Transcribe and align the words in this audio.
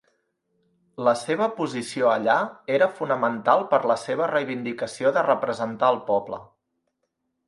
La 1.07 1.11
seva 1.23 1.49
posició 1.57 2.07
allà 2.13 2.37
era 2.77 2.87
fonamental 2.99 3.61
per 3.73 3.79
a 3.83 3.87
la 3.91 3.97
seva 4.05 4.31
reivindicació 4.31 5.13
de 5.19 5.25
representar 5.29 5.91
el 5.97 6.01
poble. 6.09 6.41